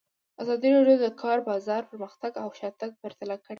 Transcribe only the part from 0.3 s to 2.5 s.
ازادي راډیو د د کار بازار پرمختګ او